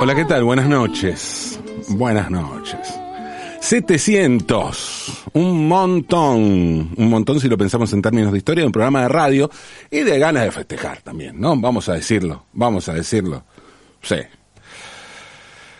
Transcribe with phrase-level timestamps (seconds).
[0.00, 0.44] Hola, ¿qué tal?
[0.44, 1.58] Buenas noches.
[1.88, 2.94] Buenas noches.
[3.60, 9.02] 700, un montón, un montón si lo pensamos en términos de historia de un programa
[9.02, 9.50] de radio
[9.90, 11.56] y de ganas de festejar también, ¿no?
[11.56, 13.42] Vamos a decirlo, vamos a decirlo.
[14.02, 14.18] Sí.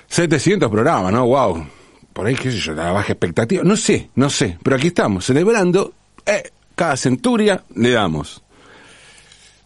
[0.09, 1.27] 700 programas, ¿no?
[1.27, 1.67] Wow.
[2.13, 3.63] Por ahí, qué sé yo, la baja expectativa.
[3.63, 5.93] No sé, no sé, pero aquí estamos, celebrando,
[6.25, 8.43] eh, cada centuria le damos.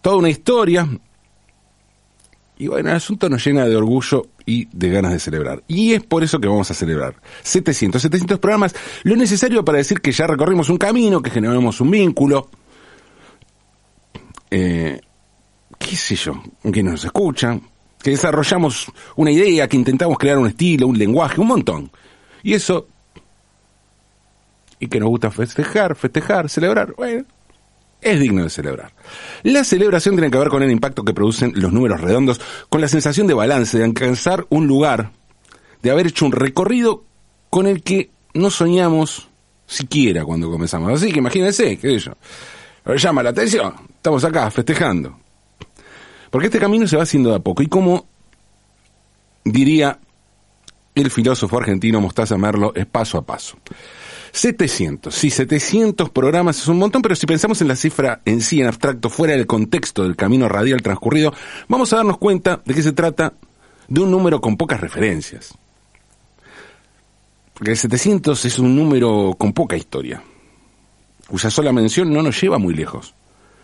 [0.02, 0.88] Toda una historia,
[2.60, 5.62] y bueno, el asunto nos llena de orgullo y de ganas de celebrar.
[5.66, 7.14] Y es por eso que vamos a celebrar.
[7.42, 11.90] 700, 700 programas, lo necesario para decir que ya recorrimos un camino, que generamos un
[11.90, 12.50] vínculo.
[14.50, 15.00] Eh,
[15.78, 16.34] qué sé yo,
[16.70, 17.62] que nos escuchan,
[18.02, 21.90] que desarrollamos una idea, que intentamos crear un estilo, un lenguaje, un montón.
[22.42, 22.88] Y eso,
[24.78, 27.24] y que nos gusta festejar, festejar, celebrar, bueno,
[28.00, 28.92] es digno de celebrar.
[29.42, 32.88] La celebración tiene que ver con el impacto que producen los números redondos, con la
[32.88, 35.12] sensación de balance, de alcanzar un lugar,
[35.82, 37.04] de haber hecho un recorrido
[37.48, 39.28] con el que no soñamos
[39.66, 40.92] siquiera cuando comenzamos.
[40.92, 42.10] Así que imagínense, qué sé
[42.86, 45.18] yo, llama la atención, estamos acá festejando.
[46.30, 48.06] Porque este camino se va haciendo de a poco y como
[49.44, 49.98] diría
[50.94, 53.56] el filósofo argentino Mostaza Merlo, es paso a paso.
[54.32, 58.60] 700, sí, 700 programas es un montón, pero si pensamos en la cifra en sí,
[58.60, 61.32] en abstracto, fuera del contexto del camino radial transcurrido,
[61.68, 63.32] vamos a darnos cuenta de que se trata
[63.88, 65.54] de un número con pocas referencias.
[67.54, 70.22] Porque el 700 es un número con poca historia,
[71.28, 73.14] cuya sola mención no nos lleva muy lejos.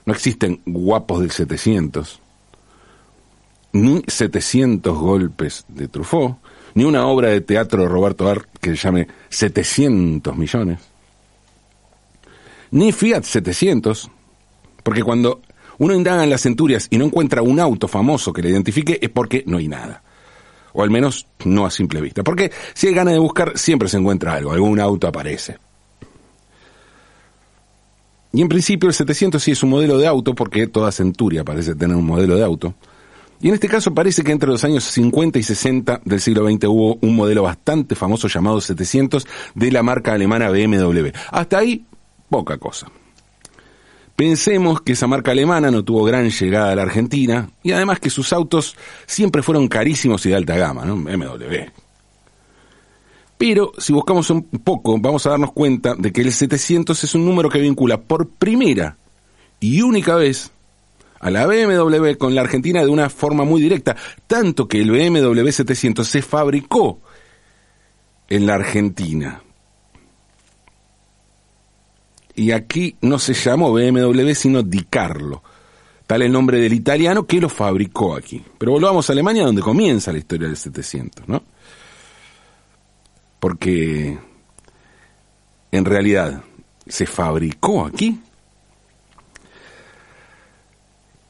[0.04, 2.20] No existen guapos del 700,
[3.72, 6.36] ni 700 golpes de Truffaut,
[6.76, 10.78] ni una obra de teatro de Roberto Art que se llame 700 millones,
[12.70, 14.10] ni Fiat 700,
[14.82, 15.40] porque cuando
[15.78, 19.08] uno indaga en las centurias y no encuentra un auto famoso que le identifique es
[19.08, 20.02] porque no hay nada.
[20.74, 22.22] O al menos no a simple vista.
[22.22, 25.56] Porque si hay ganas de buscar, siempre se encuentra algo, algún auto aparece.
[28.34, 31.74] Y en principio el 700 sí es un modelo de auto, porque toda centuria parece
[31.74, 32.74] tener un modelo de auto.
[33.40, 36.64] Y en este caso parece que entre los años 50 y 60 del siglo XX
[36.64, 41.08] hubo un modelo bastante famoso llamado 700 de la marca alemana BMW.
[41.30, 41.84] Hasta ahí,
[42.30, 42.88] poca cosa.
[44.16, 48.08] Pensemos que esa marca alemana no tuvo gran llegada a la Argentina y además que
[48.08, 50.96] sus autos siempre fueron carísimos y de alta gama, ¿no?
[50.96, 51.68] BMW.
[53.36, 57.26] Pero si buscamos un poco, vamos a darnos cuenta de que el 700 es un
[57.26, 58.96] número que vincula por primera
[59.60, 60.50] y única vez
[61.20, 63.96] a la BMW con la Argentina de una forma muy directa,
[64.26, 67.00] tanto que el BMW 700 se fabricó
[68.28, 69.42] en la Argentina.
[72.34, 75.42] Y aquí no se llamó BMW, sino Di Carlo.
[76.06, 78.44] Tal el nombre del italiano que lo fabricó aquí.
[78.58, 81.42] Pero volvamos a Alemania, donde comienza la historia del 700, ¿no?
[83.40, 84.18] Porque
[85.72, 86.42] en realidad
[86.86, 88.20] se fabricó aquí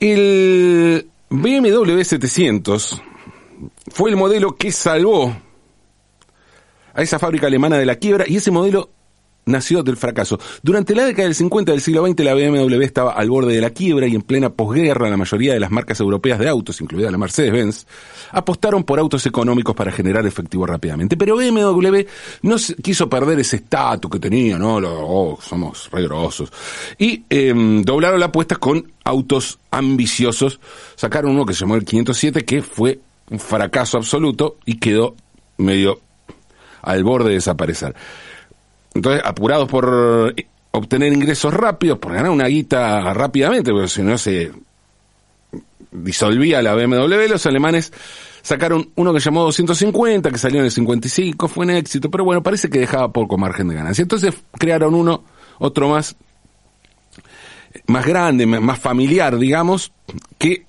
[0.01, 3.03] el BMW 700
[3.89, 5.34] fue el modelo que salvó
[6.95, 8.91] a esa fábrica alemana de la quiebra y ese modelo
[9.47, 10.39] nació del fracaso.
[10.62, 13.71] Durante la década del 50 del siglo XX la BMW estaba al borde de la
[13.71, 17.19] quiebra y en plena posguerra la mayoría de las marcas europeas de autos, incluida la
[17.19, 17.87] Mercedes-Benz,
[18.33, 21.17] apostaron por autos económicos para generar efectivo rápidamente.
[21.17, 22.01] Pero BMW
[22.43, 24.77] no quiso perder ese estatus que tenía, ¿no?
[24.77, 26.07] oh, somos re
[26.99, 30.59] Y em, doblaron la apuesta con autos ambiciosos.
[30.97, 32.99] Sacaron uno que se llamó el 507 que fue
[33.31, 35.15] un fracaso absoluto y quedó
[35.59, 36.01] medio
[36.83, 37.95] al borde de desaparecer.
[38.97, 44.16] Entonces, apurados por eh, obtener ingresos rápidos, por ganar una guita rápidamente, porque si no
[44.16, 44.53] se
[45.91, 47.93] disolvía la BMW, los alemanes
[48.43, 52.43] sacaron uno que llamó 250, que salió en el 55, fue un éxito, pero bueno,
[52.43, 54.03] parece que dejaba poco margen de ganancia.
[54.03, 55.25] Entonces crearon uno,
[55.59, 56.16] otro más,
[57.87, 59.92] más grande, más familiar, digamos,
[60.39, 60.66] que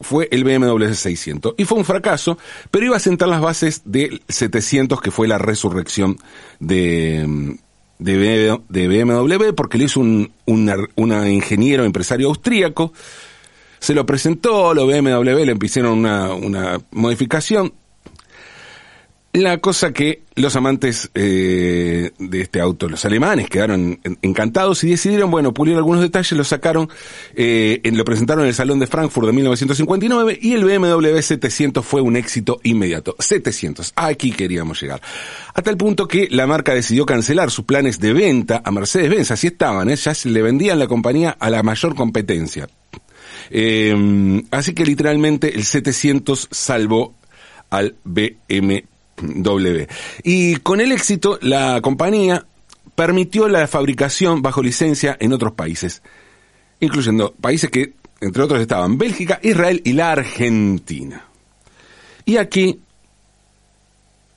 [0.00, 1.54] fue el BMW 600.
[1.58, 2.38] Y fue un fracaso,
[2.70, 6.18] pero iba a sentar las bases del 700, que fue la resurrección
[6.58, 7.56] de,
[7.98, 12.92] de, BMW, porque le hizo un, ingeniero empresario austríaco,
[13.78, 17.72] se lo presentó, lo BMW le hicieron una, una modificación,
[19.32, 25.30] la cosa que los amantes eh, de este auto, los alemanes, quedaron encantados y decidieron,
[25.30, 26.88] bueno, pulir algunos detalles, lo sacaron,
[27.36, 32.00] eh, lo presentaron en el Salón de Frankfurt de 1959 y el BMW 700 fue
[32.00, 33.14] un éxito inmediato.
[33.18, 35.00] 700, aquí queríamos llegar.
[35.54, 39.46] A tal punto que la marca decidió cancelar sus planes de venta a Mercedes-Benz, así
[39.46, 39.96] estaban, ¿eh?
[39.96, 42.68] ya se le vendían la compañía a la mayor competencia.
[43.50, 47.14] Eh, así que literalmente el 700 salvó
[47.70, 48.89] al BMW.
[50.22, 52.44] Y con el éxito, la compañía
[52.94, 56.02] permitió la fabricación bajo licencia en otros países,
[56.80, 61.24] incluyendo países que, entre otros, estaban Bélgica, Israel y la Argentina.
[62.24, 62.80] Y aquí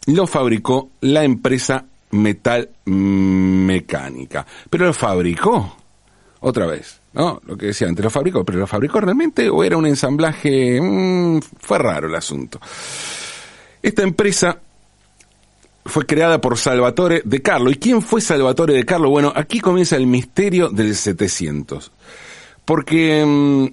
[0.07, 4.45] lo fabricó la empresa Metal Mecánica.
[4.69, 5.77] Pero lo fabricó,
[6.39, 7.41] otra vez, ¿no?
[7.45, 10.79] Lo que decía antes, lo fabricó, pero lo fabricó realmente o era un ensamblaje...
[10.81, 12.59] Mm, fue raro el asunto.
[13.81, 14.59] Esta empresa
[15.85, 17.69] fue creada por Salvatore de Carlo.
[17.69, 19.09] ¿Y quién fue Salvatore de Carlo?
[19.09, 21.91] Bueno, aquí comienza el misterio del 700.
[22.65, 23.67] Porque mm,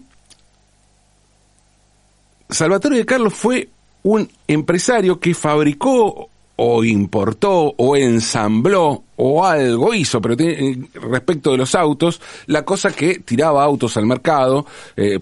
[2.48, 3.68] Salvatore de Carlo fue
[4.02, 6.30] un empresario que fabricó
[6.62, 12.90] o importó o ensambló o algo hizo, pero eh, respecto de los autos, la cosa
[12.90, 14.66] que tiraba autos al mercado,
[14.96, 15.20] eh,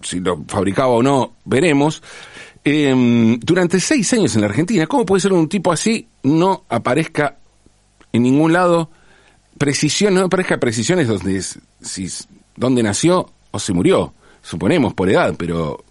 [0.00, 2.02] si lo fabricaba o no, veremos,
[2.68, 4.88] eh, durante seis años en la Argentina.
[4.88, 7.36] ¿Cómo puede ser un tipo así no aparezca
[8.12, 8.90] en ningún lado?
[9.56, 11.40] Precisión, no aparezca precisiones donde,
[11.80, 12.08] si,
[12.56, 15.84] donde nació o se murió, suponemos por edad, pero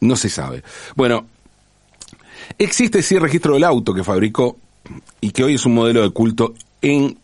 [0.00, 0.62] no se sabe.
[0.96, 1.26] Bueno,
[2.56, 4.56] existe sí el registro del auto que fabricó
[5.20, 7.18] y que hoy es un modelo de culto en,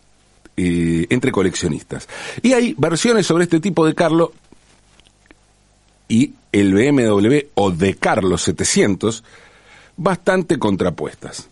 [0.54, 2.06] eh, entre coleccionistas.
[2.42, 4.34] Y hay versiones sobre este tipo de Carlo
[6.08, 9.22] y el BMW o de Carlos 700
[9.96, 11.48] bastante contrapuestas.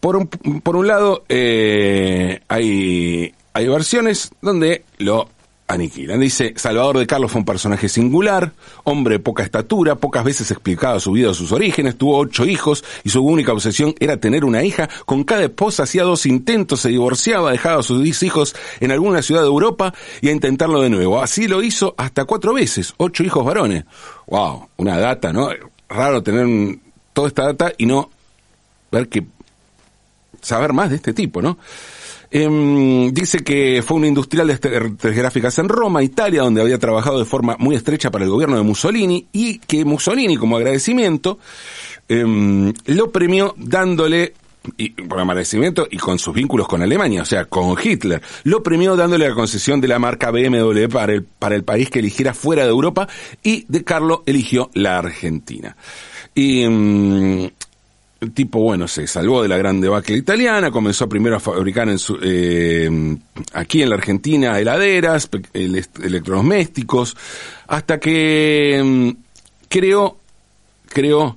[0.00, 5.28] Por un, por un lado, eh, hay, hay versiones donde lo
[5.68, 6.18] aniquilan.
[6.18, 8.52] Dice, Salvador de Carlos fue un personaje singular,
[8.84, 12.82] hombre de poca estatura, pocas veces explicaba su vida o sus orígenes, tuvo ocho hijos
[13.04, 14.88] y su única obsesión era tener una hija.
[15.04, 19.42] Con cada esposa hacía dos intentos, se divorciaba, dejaba a sus hijos en alguna ciudad
[19.42, 21.20] de Europa y a intentarlo de nuevo.
[21.20, 23.84] Así lo hizo hasta cuatro veces, ocho hijos varones.
[24.26, 25.50] Wow, una data, ¿no?
[25.88, 26.78] Raro tener
[27.12, 28.10] toda esta data y no
[28.90, 29.26] ver que
[30.40, 31.58] saber más de este tipo, ¿no?
[32.30, 37.24] Eh, dice que fue un industrial de telegráficas en Roma, Italia, donde había trabajado de
[37.24, 41.38] forma muy estrecha para el gobierno de Mussolini y que Mussolini, como agradecimiento,
[42.08, 44.34] eh, lo premió dándole
[44.76, 48.96] y por agradecimiento y con sus vínculos con Alemania, o sea, con Hitler, lo premió
[48.96, 52.64] dándole la concesión de la marca BMW para el, para el país que eligiera fuera
[52.64, 53.08] de Europa
[53.42, 55.76] y de Carlo eligió la Argentina.
[56.34, 57.50] Em,
[58.34, 62.18] tipo, bueno, se salvó de la gran debacle italiana, comenzó primero a fabricar en su,
[62.20, 63.16] eh,
[63.52, 67.16] aquí en la Argentina heladeras, electrodomésticos,
[67.68, 69.10] hasta que mm,
[69.68, 70.18] creó,
[70.88, 71.36] creó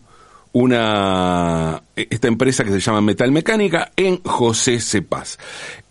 [0.53, 5.37] una, esta empresa que se llama Metal Mecánica en José Cepaz.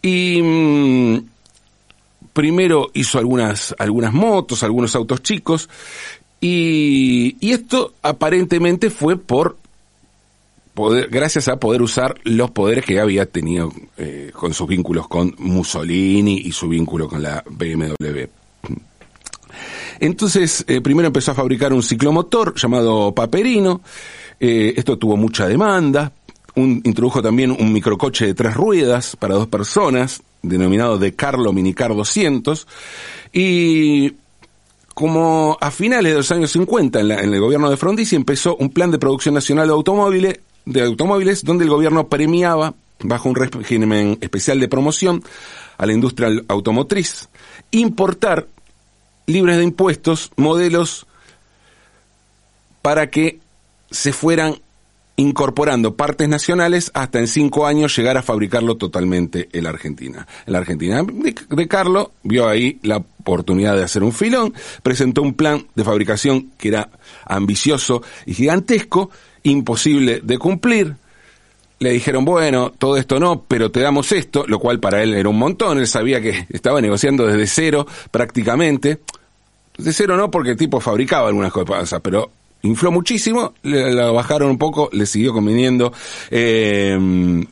[0.03, 1.19] Y mm,
[2.33, 5.69] primero hizo algunas, algunas motos, algunos autos chicos,
[6.41, 9.57] y, y esto aparentemente fue por
[11.11, 16.39] gracias a poder usar los poderes que había tenido eh, con sus vínculos con Mussolini
[16.45, 18.25] y su vínculo con la BMW.
[20.01, 23.83] Entonces, eh, primero empezó a fabricar un ciclomotor llamado Paperino.
[24.39, 26.13] Eh, esto tuvo mucha demanda.
[26.55, 32.67] introdujo también un microcoche de tres ruedas para dos personas, denominado de Carlo Minicar 200.
[33.33, 34.15] Y
[34.95, 38.71] como a finales de los años 50 en, en el gobierno de Frondizi empezó un
[38.71, 44.19] plan de producción nacional de automóviles de automóviles donde el gobierno premiaba, bajo un régimen
[44.21, 45.23] especial de promoción,
[45.79, 47.29] a la industria automotriz,
[47.71, 48.47] importar
[49.27, 51.07] libres de impuestos modelos
[52.83, 53.41] para que
[53.91, 54.57] se fueran
[55.21, 60.27] incorporando partes nacionales hasta en cinco años llegar a fabricarlo totalmente en la Argentina.
[60.47, 65.35] En la Argentina de, Carlo vio ahí la oportunidad de hacer un filón, presentó un
[65.35, 66.89] plan de fabricación que era
[67.27, 69.11] ambicioso y gigantesco,
[69.43, 70.97] imposible de cumplir.
[71.79, 75.29] Le dijeron, bueno, todo esto no, pero te damos esto, lo cual para él era
[75.29, 75.79] un montón.
[75.79, 79.01] Él sabía que estaba negociando desde cero prácticamente.
[79.79, 82.31] De cero no, porque el tipo fabricaba algunas cosas, pero
[82.63, 85.93] infló muchísimo, le, la bajaron un poco, le siguió conviniendo.
[86.31, 87.47] Eh,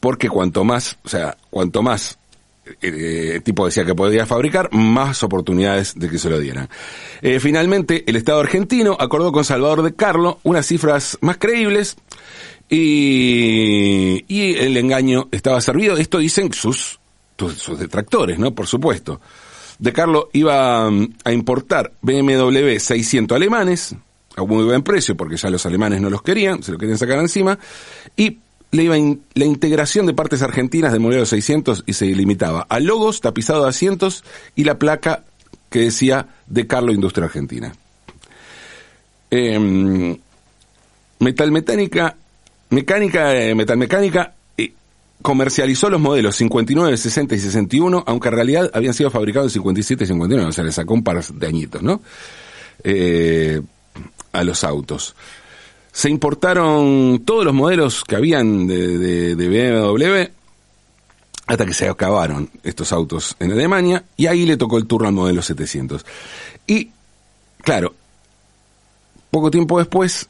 [0.00, 2.18] porque cuanto más, o sea, cuanto más
[2.80, 6.68] el tipo decía que podía fabricar, más oportunidades de que se lo dieran.
[7.22, 11.96] Eh, finalmente, el Estado argentino acordó con Salvador de Carlo unas cifras más creíbles
[12.68, 15.96] y, y el engaño estaba servido.
[15.96, 16.98] Esto dicen sus,
[17.56, 18.54] sus detractores, ¿no?
[18.54, 19.20] Por supuesto.
[19.78, 23.94] De Carlo iba mm, a importar BMW 600 alemanes
[24.36, 27.18] a muy buen precio porque ya los alemanes no los querían, se lo querían sacar
[27.18, 27.58] encima,
[28.16, 28.38] y
[28.76, 28.96] le iba
[29.34, 33.70] la integración de partes argentinas del modelo 600 y se limitaba a logos, tapizado de
[33.70, 35.24] asientos y la placa
[35.70, 37.74] que decía de Carlo Industria Argentina.
[39.30, 40.16] Eh,
[41.18, 42.16] metalmecánica,
[42.70, 44.72] mecánica, eh, metalmecánica eh,
[45.22, 50.04] comercializó los modelos 59, 60 y 61, aunque en realidad habían sido fabricados en 57
[50.04, 52.00] y 59, o sea, le sacó un par de añitos, ¿no?
[52.84, 53.60] Eh,
[54.32, 55.14] a los autos.
[55.96, 60.30] Se importaron todos los modelos que habían de, BMW
[61.46, 65.14] hasta que se acabaron estos autos en Alemania y ahí le tocó el turno al
[65.14, 66.04] modelo 700.
[66.66, 66.90] Y,
[67.62, 67.94] claro,
[69.30, 70.28] poco tiempo después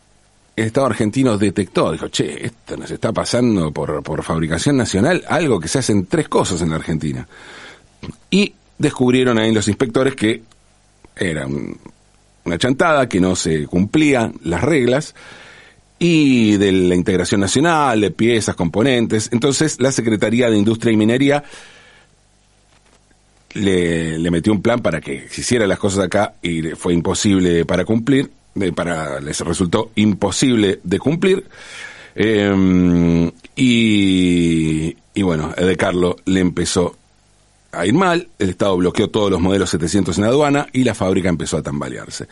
[0.55, 5.59] el Estado argentino detectó, dijo, che, esto nos está pasando por, por fabricación nacional, algo
[5.59, 7.27] que se hacen tres cosas en la Argentina.
[8.31, 10.45] Y descubrieron ahí los inspectores que
[11.17, 11.45] era
[12.45, 15.13] una chantada, que no se cumplían las reglas,
[15.99, 19.31] y de la integración nacional, de piezas, componentes.
[19.33, 21.45] Entonces la Secretaría de Industria y Minería
[23.55, 27.85] le, metió un plan para que se hicieran las cosas acá y fue imposible para
[27.85, 28.31] cumplir
[28.75, 31.45] para les resultó imposible de cumplir.
[32.15, 36.97] Eh, y, y bueno, de Carlo le empezó
[37.73, 41.29] a ir mal, el Estado bloqueó todos los modelos 700 en aduana y la fábrica
[41.29, 42.27] empezó a tambalearse.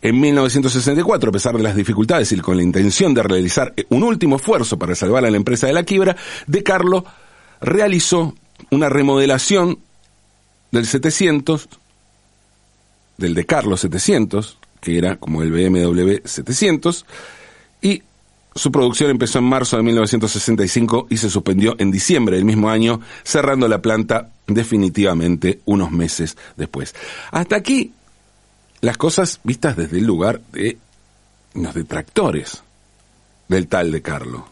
[0.00, 4.36] En 1964, a pesar de las dificultades y con la intención de realizar un último
[4.36, 7.04] esfuerzo para salvar a la empresa de la quiebra, De Carlo
[7.60, 8.34] realizó
[8.70, 9.78] una remodelación
[10.70, 11.68] del 700,
[13.16, 17.04] del De Carlo 700, que era como el BMW 700,
[17.82, 18.02] y
[18.54, 23.00] su producción empezó en marzo de 1965 y se suspendió en diciembre del mismo año,
[23.24, 26.94] cerrando la planta definitivamente unos meses después.
[27.30, 27.92] Hasta aquí
[28.80, 30.78] las cosas vistas desde el lugar de
[31.54, 32.62] los detractores
[33.48, 34.46] del tal de Carlo.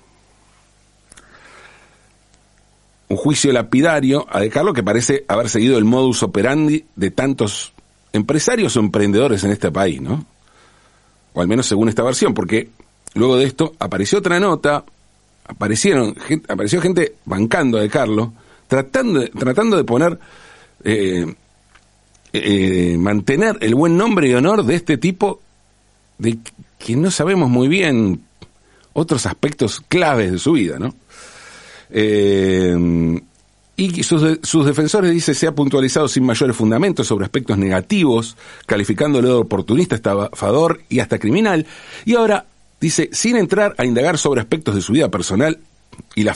[3.09, 7.73] Un juicio lapidario a De Carlo que parece haber seguido el modus operandi de tantos
[8.12, 10.26] empresarios o emprendedores en este país, ¿no?
[11.35, 12.71] O al menos según esta versión, porque
[13.14, 14.85] luego de esto apareció otra nota,
[15.47, 16.16] aparecieron,
[16.49, 18.30] apareció gente bancando de Carlos,
[18.66, 20.18] tratando tratando de poner,
[20.83, 21.33] eh,
[22.45, 25.40] eh, mantener el buen nombre y honor de este tipo
[26.19, 26.38] de
[26.78, 28.21] que no sabemos muy bien
[28.93, 30.95] otros aspectos claves de su vida, ¿no?
[31.90, 33.21] Eh,
[33.78, 39.28] y sus, sus defensores, dice, se ha puntualizado sin mayores fundamentos sobre aspectos negativos, calificándolo
[39.28, 41.66] de oportunista, estafador y hasta criminal.
[42.07, 42.47] Y ahora,
[42.81, 45.59] dice, sin entrar a indagar sobre aspectos de su vida personal
[46.14, 46.35] y, la,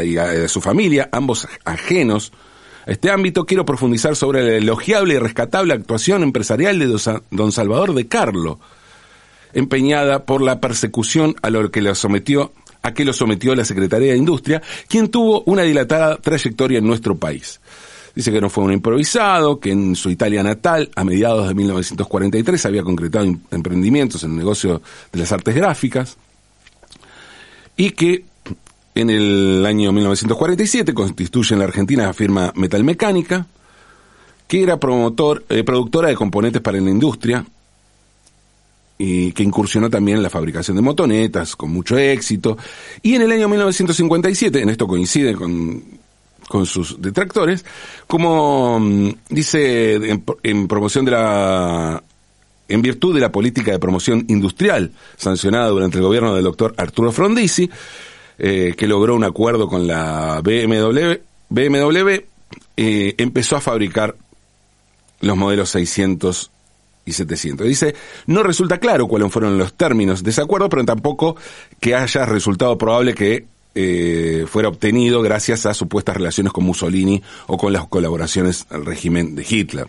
[0.00, 2.32] de su familia, ambos ajenos
[2.86, 8.06] este ámbito, quiero profundizar sobre la elogiable y rescatable actuación empresarial de don Salvador de
[8.06, 8.58] Carlo,
[9.54, 14.12] empeñada por la persecución a lo que le sometió a que lo sometió la Secretaría
[14.12, 17.58] de Industria, quien tuvo una dilatada trayectoria en nuestro país.
[18.14, 22.66] Dice que no fue un improvisado, que en su Italia natal, a mediados de 1943,
[22.66, 26.18] había concretado emprendimientos en el negocio de las artes gráficas
[27.74, 28.26] y que
[28.94, 33.46] en el año 1947 constituye en la Argentina la firma Metalmecánica,
[34.46, 37.44] que era promotor, eh, productora de componentes para la industria,
[38.96, 42.56] y que incursionó también en la fabricación de motonetas con mucho éxito.
[43.02, 45.82] Y en el año 1957, en esto coincide con,
[46.48, 47.64] con sus detractores,
[48.06, 49.94] como mm, dice
[50.42, 52.02] en, promoción de la
[52.66, 57.12] en virtud de la política de promoción industrial sancionada durante el gobierno del doctor Arturo
[57.12, 57.68] Frondizi,
[58.38, 62.10] eh, que logró un acuerdo con la BMW, BMW
[62.76, 64.16] eh, empezó a fabricar
[65.20, 66.50] los modelos 600
[67.06, 67.66] y 700.
[67.66, 67.94] Dice,
[68.26, 71.36] no resulta claro cuáles fueron los términos de ese acuerdo, pero tampoco
[71.80, 77.56] que haya resultado probable que eh, fuera obtenido gracias a supuestas relaciones con Mussolini o
[77.58, 79.88] con las colaboraciones al régimen de Hitler.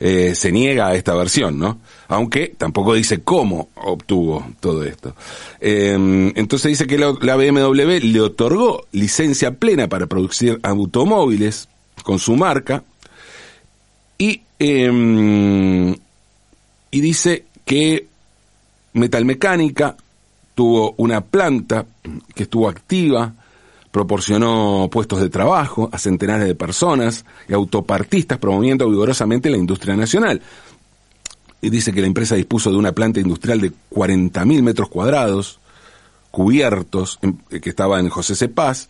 [0.00, 1.78] Eh, se niega a esta versión, ¿no?
[2.08, 5.14] Aunque tampoco dice cómo obtuvo todo esto.
[5.60, 11.68] Eh, entonces dice que la, BMW le otorgó licencia plena para producir automóviles
[12.02, 12.84] con su marca
[14.18, 15.96] y eh,
[16.92, 18.06] y dice que
[18.92, 19.96] Metalmecánica
[20.54, 21.86] tuvo una planta
[22.34, 23.32] que estuvo activa,
[23.90, 30.40] proporcionó puestos de trabajo a centenares de personas y autopartistas promoviendo vigorosamente la industria nacional.
[31.60, 35.60] Y dice que la empresa dispuso de una planta industrial de 40.000 metros cuadrados,
[36.30, 38.88] cubiertos, que estaba en José Cepaz,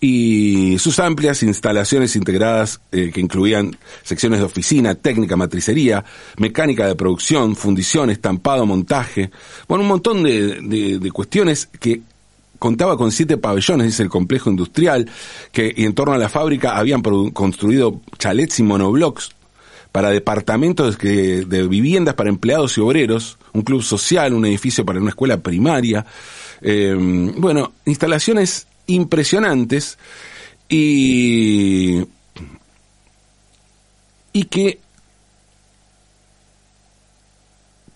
[0.00, 6.04] y sus amplias instalaciones integradas eh, que incluían secciones de oficina, técnica, matricería,
[6.38, 9.30] mecánica de producción, fundición, estampado, montaje,
[9.68, 10.60] bueno, un montón de,
[10.98, 12.00] de, cuestiones que
[12.58, 15.10] contaba con siete pabellones, dice el complejo industrial,
[15.52, 19.30] que y en torno a la fábrica habían construido chalets y monoblocks
[19.92, 25.00] para departamentos de, de viviendas para empleados y obreros, un club social, un edificio para
[25.00, 26.06] una escuela primaria.
[26.62, 26.94] Eh,
[27.36, 29.98] bueno, instalaciones impresionantes
[30.68, 32.06] y,
[34.32, 34.78] y que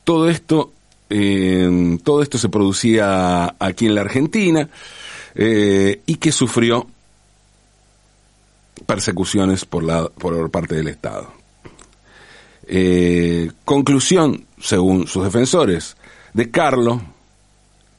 [0.04, 0.72] todo esto
[1.10, 4.68] eh, todo esto se producía aquí en la Argentina
[5.34, 6.86] eh, y que sufrió
[8.86, 11.32] persecuciones por, la, por parte del Estado.
[12.66, 15.96] Eh, conclusión, según sus defensores,
[16.32, 17.02] de Carlo,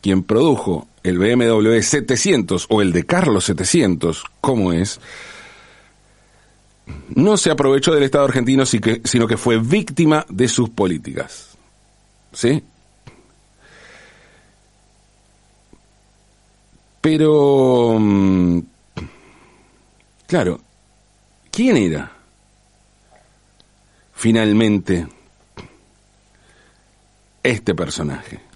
[0.01, 4.99] quien produjo el BMW 700 o el de Carlos 700, como es,
[7.09, 11.55] no se aprovechó del Estado argentino, sino que fue víctima de sus políticas.
[12.33, 12.63] ¿Sí?
[17.01, 18.59] Pero, mm,
[20.25, 20.59] claro,
[21.51, 22.11] ¿quién era
[24.11, 25.07] finalmente
[27.43, 28.54] este personaje?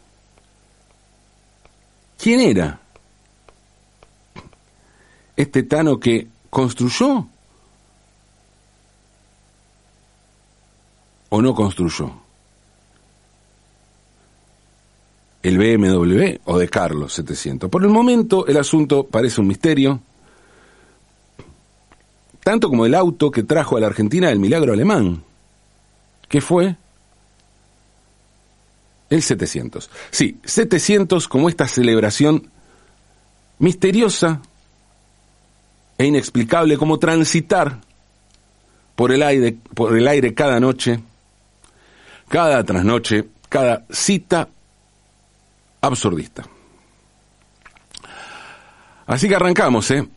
[2.29, 2.79] ¿Quién era
[5.35, 7.25] este Tano que construyó
[11.29, 12.13] o no construyó?
[15.41, 17.67] el BMW o de Carlos 700.
[17.67, 19.99] Por el momento el asunto parece un misterio,
[22.43, 25.23] tanto como el auto que trajo a la Argentina el milagro alemán,
[26.27, 26.75] que fue
[29.09, 29.89] el 700.
[30.11, 32.49] Sí, 700 como esta celebración
[33.59, 34.41] misteriosa
[35.97, 37.79] e inexplicable como transitar
[38.95, 40.99] por el aire, por el aire cada noche,
[42.27, 44.47] cada trasnoche, cada cita
[45.81, 46.43] absurdista.
[49.07, 50.07] Así que arrancamos, ¿eh?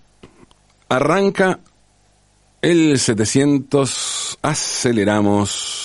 [0.89, 1.61] Arranca
[2.61, 5.82] el 700, aceleramos,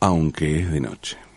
[0.00, 1.27] aunque es de noche.